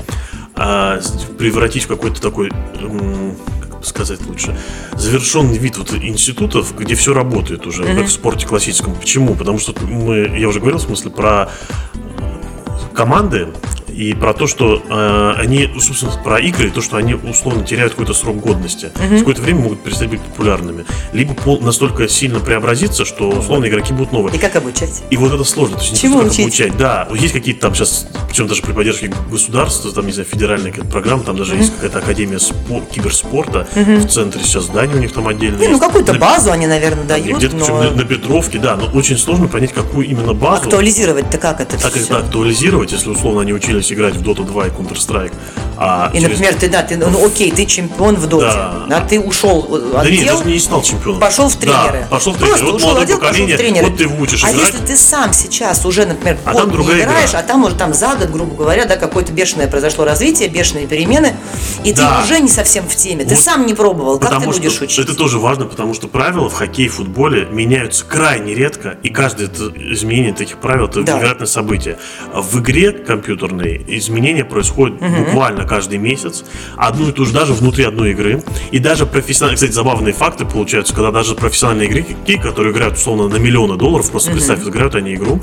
[0.57, 1.01] а,
[1.39, 2.53] превратить в какой-то такой,
[3.85, 4.57] сказать лучше,
[4.97, 8.95] завершенный вид вот институтов, где все работает уже, как в спорте классическом.
[8.95, 9.35] Почему?
[9.35, 11.51] Потому что мы, я уже говорил в смысле про
[12.95, 13.49] команды
[13.95, 18.15] и про то, что э, они, собственно, про игры, то, что они условно теряют какой-то
[18.15, 18.91] срок годности.
[18.95, 20.85] В какое-то время могут перестать быть популярными.
[21.13, 24.35] Либо пол- настолько сильно преобразиться, что условно игроки будут новые.
[24.35, 25.03] И как обучать?
[25.11, 25.77] И вот это сложно.
[25.77, 26.41] То есть не Чему как учить?
[26.47, 26.77] обучать.
[26.77, 30.91] Да, есть какие-то там сейчас, причем даже при поддержке государства, там, не знаю, федеральная какая-то
[30.91, 35.29] программа, там даже есть какая-то академия спо- киберспорта в центре сейчас здания у них там
[35.29, 38.77] отдельно Не, ну какую-то На- базу они, наверное, дают, Где-то но на, на Петровке, да,
[38.77, 40.65] но очень сложно понять, какую именно базу.
[40.65, 41.89] актуализировать-то как это все?
[41.89, 45.33] это актуализировать, если условно они учились играть в Dota 2 и Counter-Strike.
[45.77, 48.87] А И, через- например, ты, да, ты, ну окей, ты чемпион в доте, Да.
[48.89, 51.21] да, ты ушел э, Да нет, даже не стал чемпионом.
[51.21, 52.01] пошел в тренеры.
[52.03, 52.51] Да, пошел в тренеры.
[52.59, 53.87] Просто Вот ушел молодое отдел, пошел в тренеры.
[53.89, 54.73] вот ты выучишь а играть.
[54.73, 57.41] если ты сам сейчас уже, например, А год не играешь, игра.
[57.41, 61.35] а там уже там за год, грубо говоря, да, какое-то бешеное произошло развитие, бешеные перемены,
[61.83, 62.19] и Да.
[62.19, 64.85] ты уже не совсем в теме, ты Вот сам не пробовал, как ты будешь что
[64.85, 65.01] учить?
[65.01, 69.49] это тоже важно, потому что правила в хоккее и футболе меняются крайне редко, и каждое
[69.49, 71.15] изменение таких правил это Да.
[71.15, 71.99] невероятное событие.
[72.33, 76.45] А В игре компьютерной изменения происходят буквально каждый месяц,
[76.77, 80.95] одну и ту же даже внутри одной игры, и даже профессиональные, кстати, забавные факты получаются,
[80.95, 85.41] когда даже профессиональные игроки, которые играют условно на миллионы долларов, просто представь, играют они игру,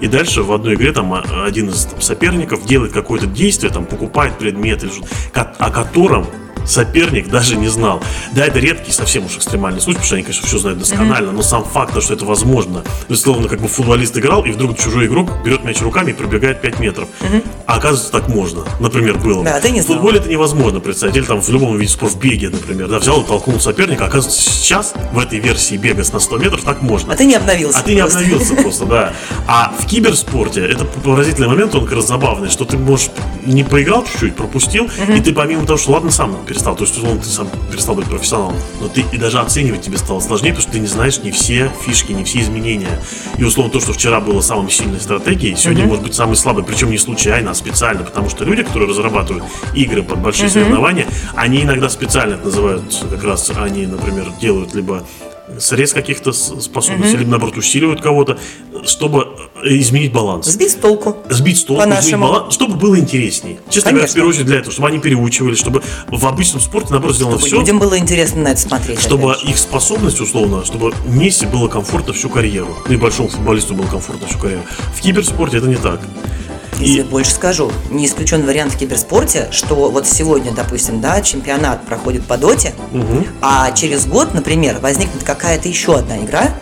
[0.00, 3.84] и дальше в одной игре там а, один из там, соперников делает какое-то действие, там
[3.84, 4.92] покупает предмет или
[5.34, 6.26] о котором
[6.66, 8.02] соперник даже не знал.
[8.32, 11.42] Да, это редкий, совсем уж экстремальный случай, потому что они, конечно, все знают досконально, но
[11.42, 12.80] сам факт, то, что это возможно.
[12.82, 16.14] То есть, словно как бы футболист играл, и вдруг чужой игрок берет мяч руками и
[16.14, 17.08] пробегает 5 метров.
[17.66, 18.64] А оказывается, так можно.
[18.80, 19.44] Например, было.
[19.44, 19.96] Да, ты не В знал.
[19.98, 21.16] футболе это невозможно представить.
[21.16, 24.06] Или там в любом виде спорта, в беге, например, да, взял и толкнул соперника.
[24.06, 27.12] Оказывается, сейчас в этой версии бега с на 100 метров так можно.
[27.12, 27.78] А ты не обновился.
[27.78, 29.12] А ты не обновился просто, да.
[29.46, 33.10] А в киберспорте это поразительный момент, он как раз забавный, что ты, можешь,
[33.44, 37.22] не поиграл чуть-чуть, пропустил, и ты помимо того, что ладно, сам перестал, то есть, условно,
[37.22, 40.72] ты сам перестал быть профессионалом, но ты и даже оценивать тебе стало сложнее, потому что
[40.72, 43.00] ты не знаешь не все фишки, не все изменения.
[43.38, 46.90] И, условно, то, что вчера было самой сильной стратегией, сегодня может быть самой слабой, причем
[46.90, 51.88] не случайно, а специально, потому что люди, которые разрабатывают игры под большие соревнования, они иногда
[51.88, 55.06] специально это называют, как раз они, например, делают либо
[55.58, 58.38] срез каких-то способностей, либо наоборот усиливают кого-то,
[58.84, 59.29] чтобы
[59.64, 60.46] изменить баланс.
[60.46, 61.16] Сбить с толку.
[61.28, 63.58] Сбить с толку, изменить баланс, чтобы было интересней.
[63.68, 67.16] Честно говоря, в первую очередь для этого, чтобы они переучивали, чтобы в обычном спорте, наоборот,
[67.16, 69.00] сделано Чтобы все, людям было интересно на это смотреть.
[69.00, 72.76] чтобы опять их способность, условно, чтобы Месси было комфортно всю карьеру.
[72.86, 74.62] Ну и большому футболисту было комфортно всю карьеру.
[74.94, 76.00] В киберспорте это не так.
[76.80, 82.24] И- больше скажу, не исключен вариант в киберспорте, что вот сегодня, допустим, да, чемпионат проходит
[82.24, 82.74] по доте,
[83.42, 86.54] а через год, например, возникнет какая-то еще одна игра,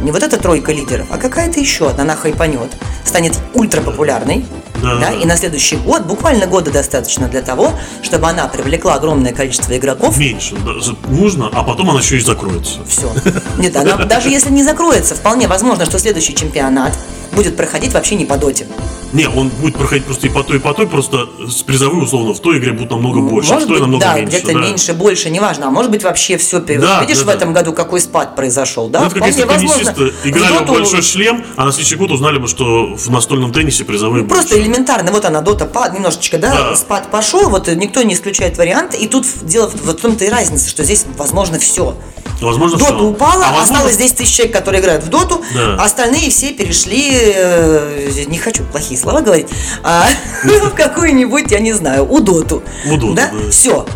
[0.00, 2.70] не вот эта тройка лидеров, а какая-то еще одна, она хайпанет,
[3.04, 4.44] станет ультрапопулярной,
[4.82, 5.12] Да, да, да.
[5.12, 10.16] и на следующий год, буквально года достаточно для того, чтобы она привлекла огромное количество игроков,
[10.18, 12.80] Меньше даже нужно, а потом она еще и закроется.
[12.86, 13.10] все.
[13.58, 16.92] Нет, она, даже если не закроется, вполне возможно, что следующий чемпионат
[17.32, 18.66] будет проходить вообще не по доте.
[19.12, 22.34] Не, он будет проходить просто и по той, и по той, просто с призовой, условно,
[22.34, 24.38] в той игре будут намного больше, а в Может той быть, намного да, меньше.
[24.38, 24.58] где-то да.
[24.58, 25.66] меньше, больше, неважно.
[25.68, 27.34] А может быть, вообще все Да, Видишь, да, в да.
[27.34, 29.00] этом году какой спад произошел, да?
[29.00, 29.94] Ну, это как если возможно.
[30.24, 33.84] играли В доту большой шлем, а на следующий год узнали бы, что в настольном теннисе
[33.84, 34.63] призовые Просто больше.
[34.64, 36.76] Элементарно, вот она, дота пад, немножечко, да, Да.
[36.76, 40.82] спад пошел, вот никто не исключает варианты, и тут дело в том-то и разница, что
[40.84, 41.96] здесь возможно все.
[42.40, 43.04] Возможно, Дота всё.
[43.04, 45.76] упала, А возможно, осталось 10 тысяч человек, которые играют в доту, Да.
[45.78, 49.46] а остальные все перешли, э, не хочу плохие слова говорить,
[49.82, 50.06] а,
[50.44, 52.62] в какую-нибудь, я не знаю, у доту.
[52.86, 53.30] У доту, да.
[53.50, 53.86] Все.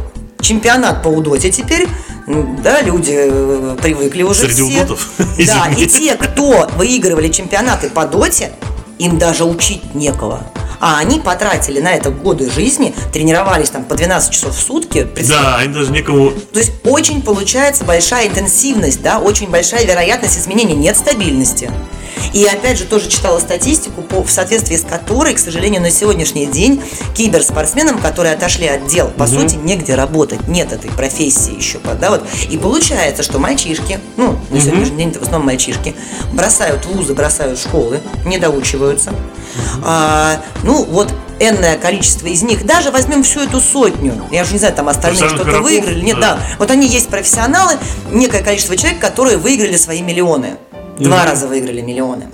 [0.41, 1.89] чемпионат по удоте теперь,
[2.29, 4.81] да, люди э, привыкли уже Среди все.
[4.83, 5.09] удотов?
[5.47, 8.53] Да, и те, кто выигрывали чемпионаты по доте,
[8.99, 10.43] им даже учить некого.
[10.81, 15.09] А они потратили на это годы жизни, тренировались там по 12 часов в сутки.
[15.29, 16.31] Да, они даже некому...
[16.31, 21.71] то есть очень получается большая интенсивность, да, очень большая вероятность изменений, нет стабильности.
[22.33, 26.47] И опять же тоже читала статистику, по, в соответствии с которой, к сожалению, на сегодняшний
[26.47, 26.83] день
[27.15, 32.25] киберспортсменам, которые отошли от дел, по сути, негде работать, нет этой профессии еще, да, вот.
[32.51, 35.95] И получается, что мальчишки, ну, на сегодняшний день это в основном мальчишки,
[36.33, 39.13] бросают вузы, бросают школы, не доучиваются.
[39.85, 44.59] А, ну, вот энное количество из них, даже возьмем всю эту сотню, я уже не
[44.59, 46.35] знаю, там остальные что-то выиграли, нет, да.
[46.35, 47.75] да, вот они есть профессионалы,
[48.11, 50.57] некое количество человек, которые выиграли свои миллионы.
[50.99, 52.29] Два раза выиграли миллионы.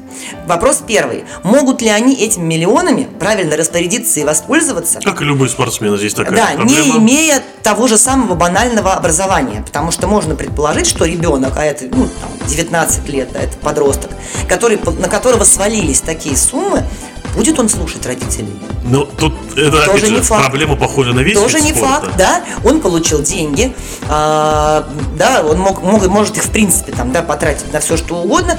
[0.47, 1.25] Вопрос первый.
[1.43, 5.01] Могут ли они этими миллионами правильно распорядиться и воспользоваться?
[5.01, 6.71] Как и любой спортсмен, здесь такая Да, проблема.
[6.71, 9.63] не имея того же самого банального образования.
[9.67, 14.11] Потому что можно предположить, что ребенок, а это ну, там, 19 лет, да, это подросток,
[14.49, 16.85] который, на которого свалились такие суммы,
[17.35, 18.53] будет он слушать родителей?
[18.85, 20.43] Но тут это Тоже же, не факт.
[20.43, 22.01] проблема похожа на весь Тоже не спорта.
[22.03, 22.45] факт, да.
[22.65, 23.75] Он получил деньги,
[24.09, 24.87] а,
[25.19, 28.59] да, он мог, мог- может их в принципе там, да, потратить на все что угодно,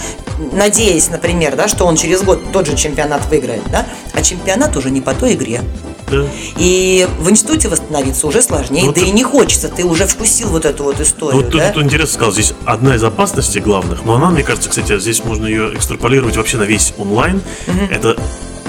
[0.52, 4.90] надеясь, например, да, что он через год тот же чемпионат выиграет, да, а чемпионат уже
[4.92, 5.62] не по той игре.
[6.10, 6.24] Да.
[6.58, 10.50] И в институте восстановиться уже сложнее, Ну, да ты- и не хочется, ты уже вкусил
[10.50, 11.72] вот эту вот Ну, историю, Вот тут, да?
[11.72, 15.48] тут интересно сказал, здесь одна из опасностей главных, но она, мне кажется, кстати, здесь можно
[15.48, 17.42] ее экстраполировать вообще на весь онлайн,
[17.90, 18.16] это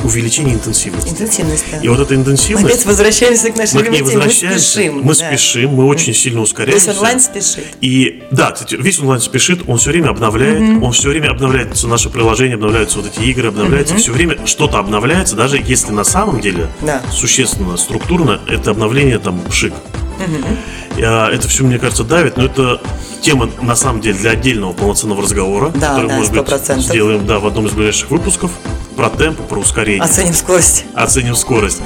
[0.06, 1.10] увеличение интенсивности.
[1.10, 1.78] Интенсивность, да.
[1.78, 4.58] И вот эта Мы интенсивность, опять возвращаемся к нашей мы к ней любимой теме, мы
[4.58, 4.94] спешим.
[5.02, 5.28] мы да.
[5.28, 6.90] спешим, мы очень сильно Весь ускоряемся.
[6.92, 7.64] онлайн спешит.
[7.80, 12.08] И да, кстати, весь онлайн спешит, он все время обновляет, он все время обновляется наше
[12.10, 16.68] приложение, обновляются вот эти игры, обновляется, все время что-то обновляется, даже если на самом деле
[16.80, 17.02] Да.
[17.12, 19.72] существенно, структурно это обновление там шик.
[20.18, 22.80] А, Это все, мне кажется, давит, но это
[23.20, 26.80] тема, на самом деле, для отдельного полноценного разговора, Да, который, да, может быть, 100%.
[26.80, 28.50] сделаем да, в одном из ближайших выпусков
[28.96, 30.02] про темп, про ускорение.
[30.02, 30.84] Оценим скорость.
[30.94, 31.82] Оценим скорость.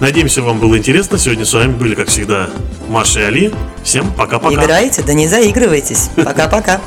[0.00, 1.18] Надеемся, вам было интересно.
[1.18, 2.48] Сегодня с вами были, как всегда,
[2.88, 3.54] Маша и Али.
[3.84, 4.54] Всем пока-пока.
[4.54, 6.10] Играйте, да не заигрывайтесь.
[6.16, 6.80] Пока-пока.